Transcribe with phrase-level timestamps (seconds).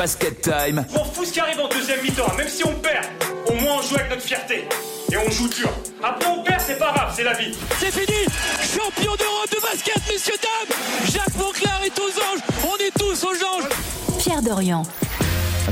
[0.00, 0.82] Basket Time.
[0.94, 3.04] M'en fous ce qui arrive en deuxième mi-temps, même si on perd,
[3.50, 4.64] au moins on joue avec notre fierté.
[5.12, 5.68] Et on joue dur.
[6.02, 7.54] Après on perd, c'est pas grave, c'est la vie.
[7.78, 8.24] C'est fini
[8.62, 10.74] Champion d'Europe de basket, messieurs, dames
[11.04, 13.68] Jacques Monclar est aux anges On est tous aux anges
[14.20, 14.84] Pierre Dorian.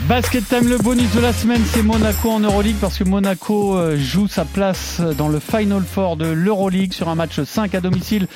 [0.06, 3.96] Basket Time, le bonus de la semaine, c'est Monaco en Euroleague parce que Monaco euh,
[3.96, 8.28] joue sa place dans le Final Four de l'Euroleague sur un match 5 à domicile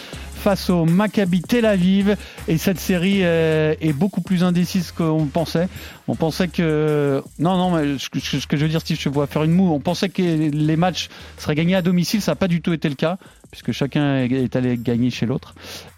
[0.42, 2.16] face au Maccabi Tel Aviv
[2.48, 5.68] et cette série euh, est beaucoup plus indécise qu'on pensait.
[6.08, 9.44] On pensait que non non mais ce que, je veux dire Steve je vois faire
[9.44, 9.72] une moue.
[9.72, 12.88] On pensait que les matchs seraient gagnés à domicile, ça n'a pas du tout été
[12.88, 13.18] le cas
[13.52, 15.54] puisque chacun est allé gagner chez l'autre.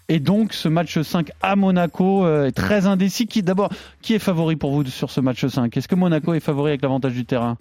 [0.09, 3.27] Et donc ce match 5 à Monaco euh, est très indécis.
[3.41, 3.69] D'abord
[4.03, 6.83] qui est favori pour vous sur ce match 5 Est-ce que Monaco est favori avec
[6.83, 7.57] l'avantage du terrain?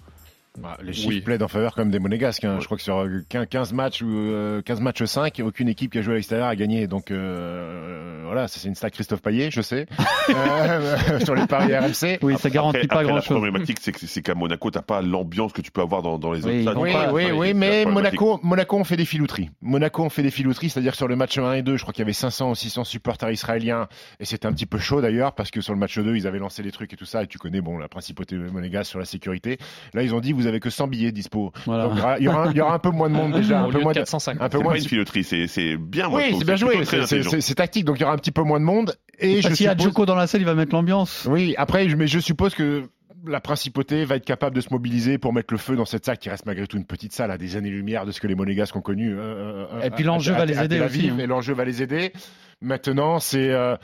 [0.59, 2.45] Bah, les chiffres plaident en faveur quand même des Monégasques.
[2.45, 2.59] Hein.
[2.61, 6.03] Je crois que sur 15 matchs ou euh, 15 matchs 5, aucune équipe qui a
[6.03, 6.87] joué à l'extérieur a gagné.
[6.87, 9.87] Donc euh, voilà, c'est une stat Christophe Payet, je sais,
[10.31, 12.19] euh, sur les paris RMC.
[12.23, 13.31] Oui, ça garantit Après- pas après, grand-chose.
[13.31, 16.19] La problématique, c'est que- c'est qu'à Monaco, t'as pas l'ambiance que tu peux avoir dans,
[16.19, 17.91] dans les autres Oui, Oui, pas- oui, oui, mais la.
[17.91, 19.51] Monaco, Monaco on fait des filouteries.
[19.63, 22.03] Monaco on fait des filouteries, c'est-à-dire sur le match 1 et 2, je crois qu'il
[22.03, 23.89] y avait 500 ou 600 supporters israéliens
[24.21, 26.39] et c'était un petit peu chaud d'ailleurs parce que sur le match 2, ils avaient
[26.39, 29.05] lancé les trucs et tout ça et tu connais bon la principauté monégasque sur la
[29.05, 29.59] sécurité.
[29.95, 31.53] Là, ils ont dit vous avez que 100 billets dispo.
[31.67, 31.85] Voilà.
[31.85, 33.93] Donc il y aura- il y, un peu moins de monde déjà, un peu moins
[33.93, 34.43] de- 450.
[34.43, 36.09] un peu C'est moins pas de- une filoterie, c'est c'est bien.
[36.09, 36.41] moi, je Oui, trouve.
[36.41, 38.65] c'est bien plutôt joué, c'est- tactique, donc il y aura un petit peu moins de
[38.65, 41.27] monde et je S'il y a suppose- Djoko dans la salle, il va mettre l'ambiance.
[41.31, 42.85] Oui, après, mais je suppose que
[43.27, 46.19] la principauté va être capable de se mobiliser pour mettre le feu dans cette salle
[46.19, 48.77] qui reste malgré tout une petite salle à des années-lumière de ce que les Monégasques
[48.77, 49.15] ont connu.
[49.15, 51.19] euh, euh, Et puis à- l'enjeu va les aider aussi, hein.
[51.19, 52.13] Et l'enjeu va les aider.
[52.61, 53.77] Maintenant, c'est euh,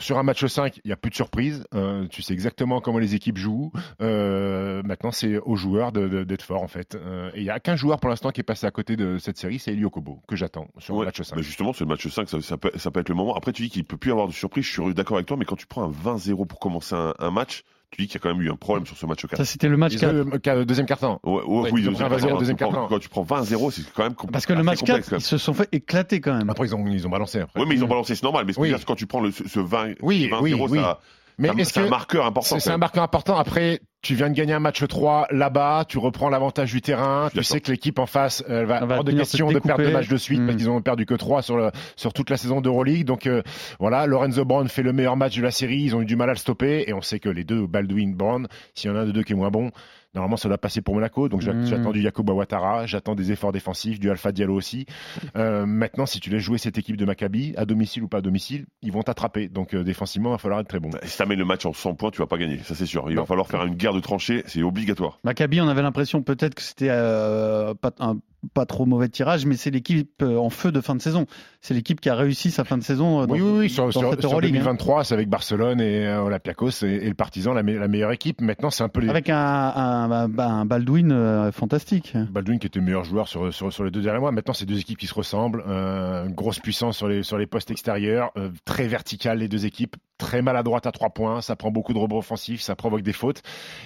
[0.00, 1.64] sur un match 5, il n'y a plus de surprise.
[1.74, 3.70] Euh, tu sais exactement comment les équipes jouent.
[4.00, 6.94] Euh, maintenant, c'est aux joueurs d'être forts en fait.
[6.94, 9.18] Euh, et il n'y a qu'un joueur pour l'instant qui est passé à côté de
[9.18, 11.36] cette série, c'est Elio Kobo que j'attends sur Ouais, le match 5.
[11.36, 13.34] mais justement, c'est le match 5, ça, ça peut, ça peut être le moment.
[13.36, 14.64] Après, tu dis qu'il peut plus y avoir de surprise.
[14.64, 17.30] Je suis d'accord avec toi, mais quand tu prends un 20-0 pour commencer un, un
[17.30, 19.36] match, tu dis qu'il y a quand même eu un problème sur ce match 4.
[19.36, 20.14] Ça, c'était le match Ils 4.
[20.14, 21.20] ont- euh, deuxième quart-temps.
[21.24, 22.86] Ouais, ouais, Ouais, oui, ils ont deuxième 20-0 quart-temps.
[22.88, 25.16] Quand tu prends 20-0, c'est quand même compl- Parce que le match complexe, 4, quand
[25.18, 26.48] ils se sont fait éclater quand même.
[26.50, 27.40] Après, ils ont, ils ont balancé.
[27.40, 27.60] Après.
[27.60, 28.44] Oui, mais ils ont balancé, c'est normal.
[28.46, 28.74] Mais Oui.
[28.86, 30.78] quand tu prends le, ce, ce 20, Oui, 20 oui, 0 oui.
[30.78, 31.00] ça,
[31.38, 32.58] Mais c'est un que marqueur important.
[32.60, 36.30] c'est un marqueur important Après, tu viens de gagner un match 3 là-bas, tu reprends
[36.30, 39.12] l'avantage du terrain, tu sais que l'équipe en face, elle va Elle va hors de
[39.12, 41.70] question de perdre deux matchs de suite parce qu'ils ont perdu que 3 sur, le,
[41.96, 43.04] sur toute la saison d'Euroleague.
[43.04, 43.42] Donc euh,
[43.78, 46.30] voilà, Lorenzo Brown fait le meilleur match de la série, ils ont eu du mal
[46.30, 49.00] à le stopper et on sait que les deux, Baldwin, Brown, s'il y en a
[49.00, 49.70] un de deux qui est moins bon,
[50.14, 51.28] Normalement, ça doit passer pour Monaco.
[51.28, 51.66] Donc, j'a- Mm.
[51.66, 54.86] j'attends du Yacoub Ouattara, j'attends des efforts défensifs, du Alpha Diallo aussi.
[55.36, 58.20] Euh, maintenant, si tu laisses jouer cette équipe de Maccabi, à domicile ou pas à
[58.20, 59.48] domicile, ils vont t'attraper.
[59.48, 60.90] Donc, euh, défensivement, il va falloir être très bon.
[61.04, 62.58] Si t'amènes le match en 100 points, tu vas pas gagner.
[62.58, 63.04] Ça, c'est sûr.
[63.08, 63.22] Il Non.
[63.22, 64.42] va falloir faire une guerre de tranchées.
[64.46, 65.18] C'est obligatoire.
[65.24, 68.18] Maccabi, on avait l'impression peut-être que c'était euh, pas, un
[68.54, 71.26] pas trop mauvais tirage, mais c'est l'équipe euh, en feu de fin de saison.
[71.60, 73.84] C'est l'équipe qui a réussi sa fin de saison euh, dans, oui, oui, oui, sur,
[73.84, 74.60] dans sur, cette sur Euroleague, hein.
[74.60, 78.12] 2023, c'est avec Barcelone et euh, Olympiakos et, et le Partizan, la, me- la meilleure
[78.12, 78.40] équipe.
[78.40, 79.08] Maintenant, c'est un peu les.
[79.08, 82.14] Avec un, un, un- un Baldwin euh, fantastique.
[82.30, 83.44] Baldwin qui était meilleur joueur sur,
[83.84, 84.32] les deux derniers mois.
[84.32, 85.62] Maintenant, c'est deux équipes qui se ressemblent.
[85.68, 88.30] Euh, grosse puissance sur les, sur les postes extérieurs.
[88.36, 89.96] euh, très verticales, les deux équipes.
[90.20, 91.40] Très maladroite à trois points.
[91.40, 92.60] Ça prend beaucoup de rebonds offensifs.
[92.60, 93.42] Ça provoque des fautes.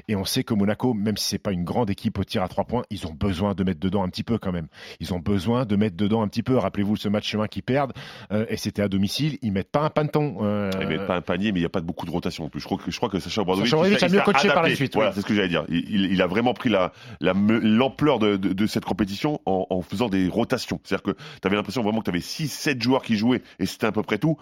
[0.09, 2.49] Et on sait que Monaco, même si c'est pas une grande équipe au tir à
[2.49, 4.67] trois points, ils ont besoin de mettre dedans un petit peu quand même.
[5.01, 6.57] Ils ont besoin de mettre dedans un petit peu.
[6.59, 7.93] Rappelez-vous ce match chemin qu'ils perdent.
[8.33, 9.39] euh, et c'était à domicile.
[9.43, 10.39] Ils mettent pas un panton.
[10.43, 12.45] Euh, Ils mettent pas un panier, mais il n'y a pas de beaucoup de rotation
[12.45, 12.61] en plus.
[12.61, 13.71] Je crois que, je crois que Sacha Obradovic,
[14.05, 15.65] a mieux coaché par la suite, Voilà, c'est ce que j'allais dire.
[15.69, 19.83] Il, a vraiment pris la, la me- l'ampleur de, de, de cette compétition en, en
[19.83, 20.81] faisant des rotations.
[20.83, 23.87] C'est-à-dire que tu avais l'impression vraiment que tu avais 6-7 joueurs qui jouaient et c'était
[23.87, 24.37] à peu près tout.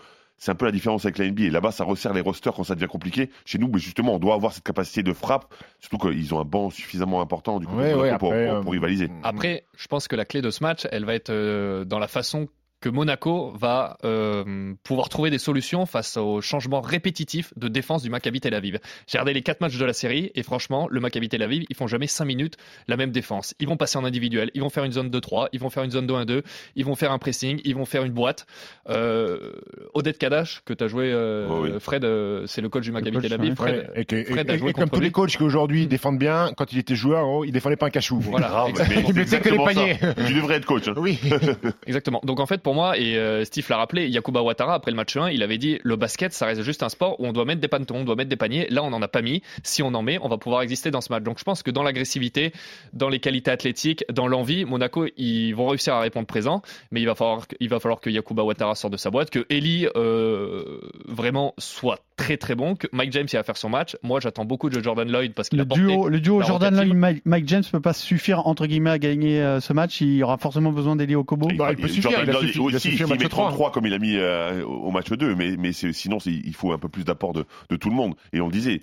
[0.44, 1.50] C'est un peu la différence avec la NBA.
[1.50, 3.30] Là-bas, ça resserre les rosters quand ça devient compliqué.
[3.44, 6.44] Chez nous, mais justement, on doit avoir cette capacité de frappe, surtout qu'ils ont un
[6.44, 9.08] banc suffisamment important du coup, Ouais, pour, ouais, pour- après, pour- euh, pour rivaliser.
[9.22, 12.08] Après, je pense que la clé de ce match, elle va être euh, dans la
[12.08, 12.49] façon
[12.82, 18.11] que Monaco va euh, pouvoir trouver des solutions face aux changements répétitifs de défense du
[18.11, 18.79] Maccabi Tel Aviv.
[19.06, 21.76] J'ai regardé les quatre matchs de la série et franchement, le Maccabi Tel Aviv, ils
[21.76, 22.56] font jamais 5 minutes
[22.88, 23.55] la même défense.
[23.61, 25.90] Ils vont passer en individuel, ils vont faire une zone 2-3, ils vont faire une
[25.93, 26.43] zone 2-1-2,
[26.76, 28.46] ils vont faire un pressing, ils vont faire une boîte.
[28.88, 29.52] Euh,
[29.94, 31.70] Odette Kadash, que tu as joué, euh, Oh oui.
[31.78, 33.55] Fred, euh, c'est le coach du Maccabi coach, Tel Aviv.
[33.55, 35.06] Fred, Ouais, et, que- et- Fred a joué et comme tous lui.
[35.06, 37.90] les coachs qui aujourd'hui défendent bien, quand il était joueur, oh, il défendait pas un
[37.90, 38.19] cachou.
[38.20, 39.99] Voilà, Il mettait que les exactement paniers.
[40.00, 40.14] ça.
[40.14, 40.88] Tu devrais être coach.
[40.88, 40.94] hein.
[40.96, 41.19] Oui.
[41.87, 42.20] Exactement.
[42.25, 44.96] Donc en fait, pour pour moi, et euh, Steve l'a rappelé, Yakuba Ouattara, après le
[44.96, 47.44] match 1, il avait dit le basket, ça reste juste un sport où on doit
[47.44, 48.66] mettre des pantons, on doit mettre des paniers.
[48.70, 49.42] Là, on n'en a pas mis.
[49.62, 51.22] Si on en met, on va pouvoir exister dans ce match.
[51.22, 52.54] Donc je pense que dans l'agressivité,
[52.94, 57.04] dans les qualités athlétiques, dans l'envie, Monaco, ils vont réussir à répondre présent, mais il
[57.04, 60.80] va falloir, il va falloir que Yakuba Ouattara sorte de sa boîte, que Eli euh,
[61.06, 63.98] vraiment soit très très bon, que Mike James il va faire son match.
[64.02, 66.75] Moi, j'attends beaucoup de Jordan Lloyd parce qu'il Le a porté duo, le duo Jordan.
[66.75, 70.00] Lloyd Mike, Mike James peut pas suffire entre guillemets à gagner euh, ce match.
[70.00, 71.48] Il y aura forcément besoin d'Eli Okobo.
[71.58, 72.79] Bah, il peut suffire, Jordan il a Lloyd il a
[73.25, 73.47] met 3.
[73.49, 76.79] 33 comme il a mis euh, au match 2, mais, mais sinon il faut un
[76.79, 78.14] peu plus d'apport de, de tout le monde.
[78.32, 78.82] Et on le disait,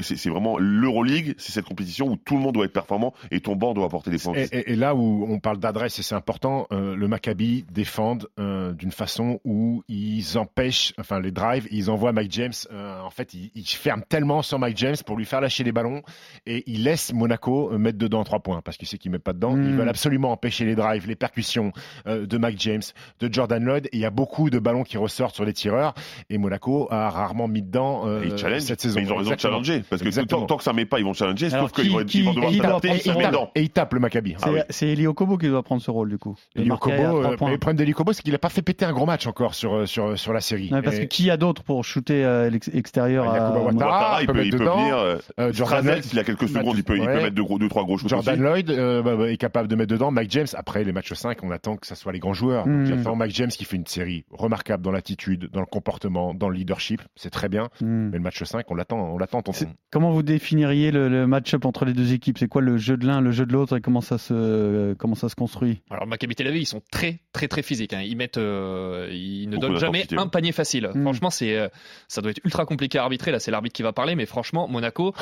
[0.00, 3.56] c'est vraiment l'Euroleague, c'est cette compétition où tout le monde doit être performant et ton
[3.56, 4.34] banc doit apporter des points.
[4.34, 8.28] Et, et- et là où on parle d'adresse, et c'est important, euh, le Maccabi défendent
[8.38, 13.10] euh, d'une façon où ils empêchent, enfin les drives, ils envoient Mike James, euh, en
[13.10, 16.02] fait, ils, ils ferment tellement sur Mike James pour lui faire lâcher les ballons
[16.46, 19.32] et ils laissent Monaco mettre dedans trois points parce qu'ils savent qu'ils ne mettent pas
[19.32, 19.54] dedans.
[19.56, 19.64] Mm.
[19.64, 21.72] Ils veulent absolument empêcher les drives, les percussions
[22.06, 22.82] de Mike James,
[23.20, 23.86] de Jordan Lloyd.
[23.86, 25.94] Et il y a beaucoup de ballons qui ressortent sur les tireurs
[26.28, 28.98] et Monaco a rarement mis dedans euh, Et ils cette saison.
[29.00, 29.82] mais ils ont raison de challenger.
[29.88, 31.90] Parce que tant, tant que ça met pas, ils vont challenger, Alors, sauf qu'ils qui-
[31.96, 33.50] vont, qui- ils vont devoir rôle dedans.
[33.54, 34.34] Et il tape le Maccabi.
[34.42, 34.58] Ah oui.
[34.70, 36.36] C'est Eli Okobo qui doit prendre ce rôle du coup.
[36.56, 36.94] De Eli Okobo,
[37.24, 39.54] euh, le problème d'Eli Okobo, c'est qu'il n'a pas fait péter un gros match encore
[39.54, 40.70] sur, euh, sur, sur la série.
[40.82, 43.90] Parce Et, que qui a d'autre pour shooter à l'ex- extérieur Bah, à Yakuba Ouattara,
[43.90, 45.18] Ouattara, il peut il peut venir.
[45.52, 47.22] Jordan s'il a quelques secondes, il peut, il peut Ouais.
[47.24, 48.40] mettre deux, gros- deux, trois gros shoots Jordan.
[48.40, 48.66] Lloyd
[49.04, 50.10] bah, bah, est capable de mettre dedans.
[50.10, 52.66] Mike James, après les matchs 5, on attend que ça soit les grands joueurs.
[53.10, 56.54] J'attends Mike James qui fait une série remarquable dans l'attitude, dans le comportement, dans le
[56.54, 57.02] leadership.
[57.16, 57.68] C'est très bien.
[57.80, 58.10] Hmm.
[58.10, 59.42] Mais le match 5, on l'attend, on l'attend,
[59.90, 62.38] Comment vous définiriez le, le match-up entre les deux équipes?
[62.38, 65.16] C'est quoi le jeu de l'un, le jeu de l'autre et comment ça se comment
[65.16, 65.82] ça se construit?
[65.90, 67.92] Alors Maccabi Tel Aviv, ils sont très très très physiques.
[67.94, 68.02] hein.
[68.02, 70.90] Ils mettent, euh, ils ne Beaucoup donnent jamais un panier facile.
[70.94, 71.02] Mm.
[71.02, 71.68] Franchement, c'est, euh,
[72.06, 73.32] ça doit être ultra compliqué à arbitrer.
[73.32, 75.14] Là, c'est l'arbitre qui va parler, mais franchement, Monaco.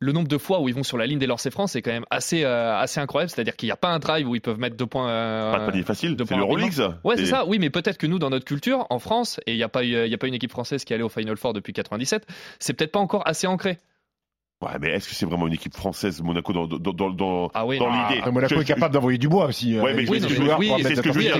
[0.00, 1.90] Le nombre de fois où ils vont sur la ligne des lancers francs, c'est quand
[1.90, 3.30] même assez, euh, assez incroyable.
[3.30, 5.08] C'est-à-dire qu'il n'y a pas un drive où ils peuvent mettre deux points.
[5.08, 5.52] euh,
[6.26, 6.98] Pas de panier facile, c'est ça.
[7.04, 7.44] Ouais, c'est ça.
[7.46, 9.82] Oui, mais peut-être que nous, dans notre culture, en France, et il n'y a, pas
[9.82, 11.72] eu- il y a pas une équipe française qui est allée au Final Four depuis
[11.72, 12.26] 97,
[12.60, 13.78] c'est peut-être pas encore assez ancré.
[14.60, 17.64] Ouais, mais est-ce que c'est vraiment une équipe française, Monaco, dans, dans, dans, dans, Ah
[17.64, 18.18] oui, dans ah, l'idée?
[18.20, 19.78] Après, Monaco Je- est capable d'envoyer du bois aussi.
[19.78, 21.36] Ouais, euh, mais oui, non, mais oui, c'est ce que je veux dire.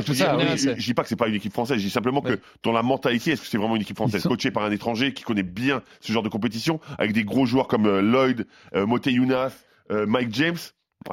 [0.76, 1.78] Je, dis pas que c'est pas une équipe française.
[1.78, 2.38] Je dis simplement que Ouais.
[2.62, 4.22] dans la mentalité, est-ce que c'est vraiment une équipe française?
[4.22, 7.44] Sont- coachée par un étranger qui connaît bien ce genre de compétition avec des gros
[7.44, 9.52] joueurs comme euh, Lloyd, euh, Mote Younas,
[9.90, 10.56] euh, Mike James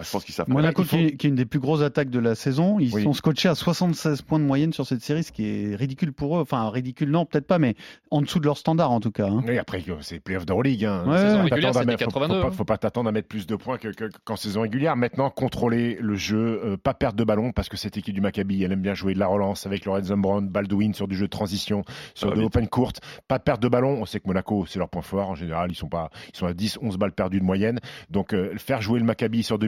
[0.04, 0.50] Je pense qu'ils savent.
[0.50, 3.04] Monaco, faut- qui, est, une des plus grosses attaques de la saison, ils Oui.
[3.04, 6.38] sont scotchés à 76 points de moyenne sur cette série, ce qui est ridicule pour
[6.38, 6.42] eux.
[6.42, 7.76] Enfin, ridicule, non, peut-être pas, mais
[8.12, 9.28] en dessous de leur standard en tout cas.
[9.28, 9.44] hein.
[9.48, 10.86] Oui, après, c'est playoff d'Euroleague.
[10.86, 11.04] Hein.
[11.08, 13.48] Ouais, Saison régulière, à mettre- faut- 82, Faut, pas, faut pas t'attendre à mettre plus
[13.48, 14.96] de points que- que- qu'en saison régulière.
[14.96, 18.64] Maintenant, contrôler le jeu, euh, pas perdre de ballon, parce que cette équipe du Maccabi,
[18.64, 21.30] elle aime bien jouer de la relance avec Lorenzo Brown, Baldwin sur du jeu de
[21.32, 21.84] transition,
[22.14, 22.46] sur de vite.
[22.46, 22.94] open court.
[23.28, 23.98] Pas perdre de ballon.
[24.02, 25.30] On sait que Monaco, c'est leur point fort.
[25.30, 27.80] En général, ils sont pas, ils sont à 10, 11 balles perdues de moyenne.
[28.10, 29.60] Donc, euh, faire jouer le Maccabi sur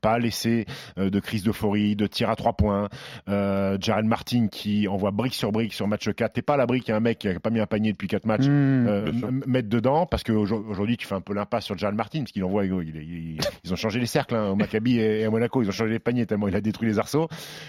[0.00, 0.66] pas laisser
[0.98, 2.88] euh, de crise d'euphorie, de tir à trois points.
[3.28, 6.32] Euh, Jaren Martin qui envoie brique sur brique sur match 4.
[6.32, 7.92] T'es pas à l'abri qu'il y a un mec qui a pas mis un panier
[7.92, 8.46] depuis 4 matchs.
[8.46, 8.86] Hmm.
[8.88, 9.12] euh,
[9.46, 12.64] mettre dedans parce qu'aujourd'hui tu fais un peu l'impasse sur Jaren Martin parce qu'il envoie
[12.64, 15.62] il, il- il- ils ont changé les cercles hein, au Maccabi et, et à Monaco
[15.62, 17.28] ils ont changé les paniers tellement il a détruit les arceaux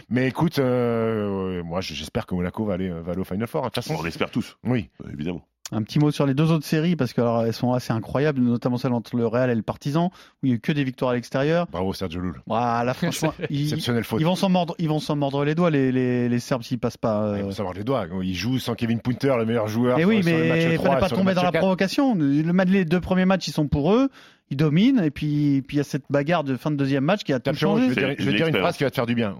[0.09, 3.67] mais écoute euh, moi j'espère que Monaco va aller, va aller au Final Four hein,
[3.67, 5.43] de toute façon On l'espère tous, oui évidemment.
[5.73, 8.91] Un petit mot sur les deux autres séries, parce qu'elles sont assez incroyables, notamment celle
[8.91, 10.12] entre le Real et le Partizan,
[10.44, 11.68] où il n'y a eu que des victoires à l'extérieur.
[11.71, 15.15] bravo Sergio Lul Voilà, franchement, ils, exceptionnelle faute ils vont s'en mordre, ils vont s'en
[15.15, 17.23] mordre les doigts, les, les, les Serbes, s'ils passent pas.
[17.23, 17.38] euh.
[17.38, 20.09] il faut savoir les doigts il joue sans Kevin Punter le meilleur joueur Mais sur-
[20.09, 21.59] oui, sur mais il 3 fallait et pas tomber dans la 4.
[21.62, 22.15] provocation.
[22.15, 24.09] Le, les deux premiers matchs, ils sont pour eux,
[24.50, 27.24] ils dominent, et puis puis il y a cette bagarre de fin de deuxième match
[27.24, 27.88] qui a tout je changé.
[27.88, 29.38] vais dire, je vais une dire une phrase qui va te faire du bien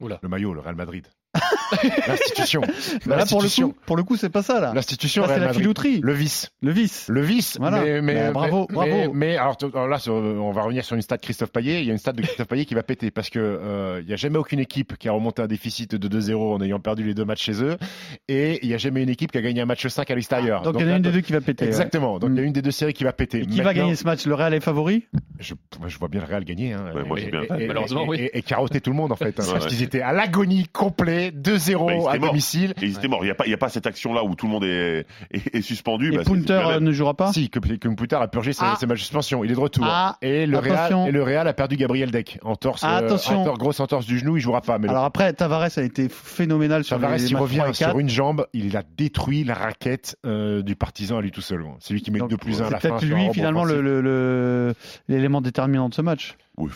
[0.00, 0.18] Oula.
[0.22, 1.06] le maillot le Real Madrid
[2.06, 2.60] l'institution
[3.06, 4.72] Bah là, pour le coup, pour le coup, c'est pas ça là.
[4.74, 7.06] l'institution c'est la filouterie, le vice le vice.
[7.08, 7.82] Le vice, Voilà.
[7.82, 8.90] mais, mais- Bah, bravo, mais- bravo.
[8.90, 9.56] Mais, mais alors,
[9.88, 11.80] là, on va revenir sur une stat de Christophe Payet.
[11.80, 14.06] Il y a une stat de Christophe Payet qui va péter parce que euh, il
[14.06, 17.04] n'y a jamais aucune équipe qui a remonté un déficit de 2-0 en ayant perdu
[17.04, 17.76] les deux matchs chez eux,
[18.28, 20.62] et il n'y a jamais une équipe qui a gagné un match 5 à l'extérieur.
[20.62, 21.64] Donc il y en a une des deux qui va péter.
[21.64, 21.68] ouais.
[21.68, 22.18] Exactement.
[22.18, 23.38] Donc il y a une des deux séries qui va péter.
[23.42, 24.26] Et qui va gagner ce match?
[24.26, 25.06] Le Real est favori?
[25.38, 26.72] je, moi, je vois bien le Real gagner.
[26.72, 27.42] Hein, Ouais, moi, et, bien.
[27.42, 28.16] et- et- Malheureusement, et- oui.
[28.20, 29.70] et- et carotter tout le monde en fait, hein, Ouais, parce ouais.
[29.70, 32.74] qu'ils étaient à l'agonie complet, 2-0 Bah, à domicile.
[32.82, 33.20] Et ils étaient morts.
[33.22, 35.06] Il n'y a, pas- il y a pas cette action-là où tout le monde est,
[35.30, 36.12] est, est suspendu.
[36.12, 37.58] Et bah, c'est- Punter c'est ne jouera pas Si, que,
[38.06, 38.76] tard a purgé ses, Ah.
[38.78, 39.44] ses matchs de suspension.
[39.44, 39.84] Il est de retour.
[39.88, 40.16] Ah.
[40.22, 41.06] et, le Real, Attention.
[41.06, 42.38] et le Real a perdu Gabriel Deck.
[42.42, 43.42] En torse, euh, Attention.
[43.42, 44.78] entorse- grosse entorse du genou, il jouera pas.
[44.78, 47.62] Mais le Alors après, Tavares a été phénoménal sur Tavares, les il matchs 3 revient
[47.68, 47.90] et 4.
[47.90, 51.64] sur une jambe, il a détruit la raquette euh, du partisan à lui tout seul.
[51.80, 52.96] C'est lui qui met Donc, 2 plus 1 à la C'est fin.
[52.96, 53.64] peut-être sur un lui finalement
[55.08, 56.36] l'élément déterminant de ce match.
[56.56, 56.68] peut-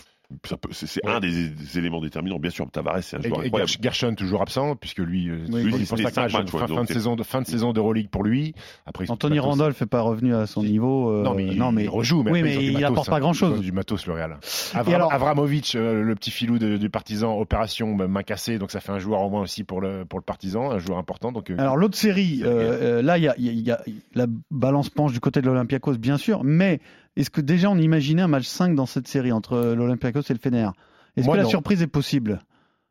[0.72, 2.38] c'est c'est un des, des éléments déterminants.
[2.38, 3.70] Bien sûr, Tavares, c'est un Et, joueur et incroyable.
[3.70, 6.50] Gersh- Gershon toujours absent puisque lui, euh, Oui, lui, il pas que match, fin, donc
[6.76, 8.54] fin de saison de fin de saison d'Euroleague pour lui.
[8.86, 9.38] Après, Anthony.
[9.38, 11.10] Randolph n'est pas revenu à son niveau.
[11.10, 13.12] euh, Non mais, il, non, mais il rejoue, mais, oui, après, il matos, apporte hein.
[13.12, 13.60] pas grand-chose.
[13.60, 14.38] Du matos le Real.
[14.74, 18.80] Et Avramovic, euh, le petit filou de- du partisan, opération bah, main cassée, donc ça
[18.80, 21.32] fait un joueur au moins aussi pour le pour le partisan, un joueur important.
[21.32, 23.80] Donc euh, Alors l'autre série, euh, euh, là il y a-
[24.14, 26.80] la balance penche du côté de l'Olympiakos bien sûr, mais
[27.16, 30.38] est-ce que déjà on imaginait un match 5 dans cette série entre l'Olympiakos et le
[30.38, 30.69] Fener?
[31.16, 32.40] Est-ce que la surprise est possible?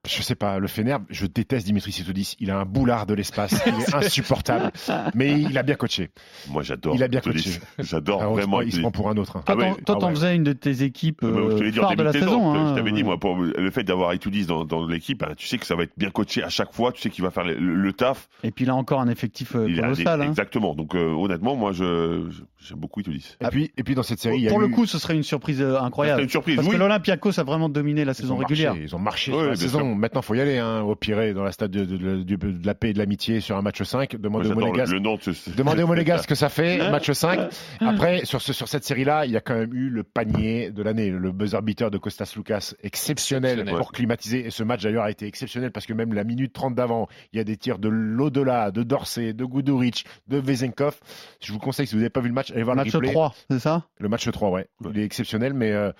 [0.08, 2.36] Je sais pas, le Fener, je déteste Dimitri Sitodis.
[2.40, 4.72] Il a un boulard de l'espace, il est insupportable,
[5.14, 6.10] mais il a bien coaché.
[6.50, 6.96] Moi, j'adore.
[6.96, 7.60] Il a bien coaché.
[7.78, 8.58] J'adore Ah, vraiment.
[8.58, 9.38] prend- il se prend pour un autre.
[9.38, 9.44] hein.
[9.46, 10.16] Ah Toi, t'en- ah t'en ouais.
[10.16, 11.96] faisais une de tes équipes Ah bah, je te euh, l'ai dit en phares de
[11.98, 12.32] début la de saison.
[12.32, 12.54] saison.
[12.56, 12.76] je hein.
[12.76, 15.66] t'avais dit, moi, pour le fait d'avoir Itoudis dans, dans l'équipe, hein, tu sais que
[15.68, 16.92] ça va être bien coaché à chaque fois.
[16.92, 18.28] Tu sais qu'il va faire le, le- le taf.
[18.44, 20.22] Et puis il a encore un effectif euh, Il a- colossal.
[20.24, 20.30] hein.
[20.30, 20.74] Exactement.
[20.74, 23.36] Donc, euh, honnêtement, moi, je, je- j'aime beaucoup Itoudis.
[23.40, 25.76] Et puis, et puis dans cette série, Pour le coup, ce serait une surprise euh,
[25.78, 26.24] C'est incroyable.
[26.24, 26.56] une surprise.
[26.56, 26.74] Parce oui.
[26.74, 28.76] que l'Olympiakos a vraiment dominé la saison régulière.
[28.76, 29.91] ils ont marché la saison.
[29.92, 30.00] Sûr.
[30.00, 32.76] Maintenant, faut y aller, hein, au Pirée, dans la stade de, de- de- de la
[32.76, 34.14] paix et de l'amitié sur un match 5.
[34.14, 34.92] Moi, Demandez au j'adore Monégasque.
[34.92, 35.30] le, le Nantes.
[35.34, 37.40] c'est- Demandez au Monégasque ce que ça fait, match 5.
[37.80, 40.84] Après, sur, ce, sur cette série-là, il y a quand même eu le panier de
[40.84, 43.78] l'année, le buzzer beater de Costas Lucas, exceptionnel, Exceptionnel.
[43.82, 44.46] pour climatiser.
[44.46, 47.38] Et ce match d'ailleurs a été exceptionnel parce que même la minute 30 d'avant, il
[47.38, 50.98] y a des tirs de l'au-delà, de Dorsey, de Guduric, de Vezenkov.
[51.42, 53.12] Je vous conseille, si vous n'avez pas vu le match, allez voir Match le replay.
[53.12, 53.86] 3, c'est ça?
[54.00, 54.68] Le match 3, ouais.
[54.94, 55.92] Il est exceptionnel, mais euh,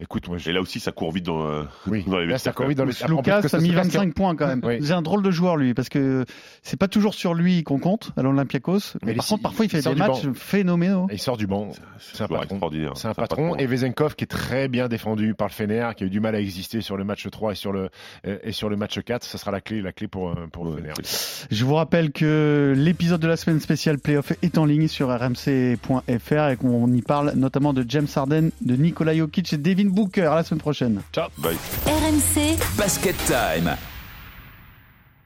[0.00, 0.50] écoute, moi, je...
[0.50, 2.04] Et là aussi, ça court vite dans, euh, oui.
[2.06, 3.02] dans les Là, ça vestiaires, court vite dans les...
[3.04, 4.60] En Costas a mis Loukas, 25 points quand même.
[4.64, 4.78] Oui.
[4.82, 6.24] C'est un drôle de joueur lui, parce que
[6.62, 8.78] c'est pas toujours sur lui qu'on compte à l'Olympiakos.
[9.02, 10.34] Mais Mais par contre, parfois il fait des matchs banc.
[10.34, 11.08] phénoménaux.
[11.12, 11.70] Il sort du banc.
[11.98, 12.42] C'est un patron.
[12.42, 12.92] extraordinaire.
[12.96, 13.56] C'est un patron.
[13.56, 16.34] Et Vezenkov qui est très bien défendu par le Fener, qui a eu du mal
[16.34, 17.90] à exister sur le match 3 et sur le,
[18.26, 19.24] euh, et sur le match 4.
[19.24, 20.92] Ça sera la clé, la clé pour, euh, pour le Fener.
[21.50, 26.48] Je vous rappelle que l'épisode de la semaine spéciale playoff est en ligne sur rmc.fr
[26.50, 30.26] et qu'on y parle notamment de James Harden, de Nikola Jokic et Devin Booker.
[30.26, 31.00] À la semaine prochaine.
[31.38, 31.56] Bye.
[31.86, 33.89] RMC Basket Time.